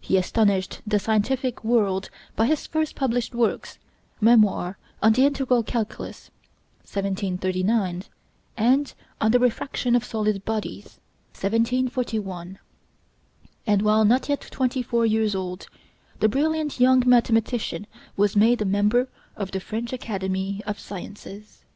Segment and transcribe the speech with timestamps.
[0.00, 3.78] He astonished the scientific world by his first published works,
[4.18, 6.30] 'Memoir on the Integral Calculus'
[6.84, 8.04] (1739)
[8.56, 10.98] and 'On the Refraction of Solid Bodies'
[11.34, 12.58] (1741);
[13.66, 15.66] and while not yet twenty four years old,
[16.20, 21.66] the brilliant young mathematician was made a member of the French Academy of Sciences.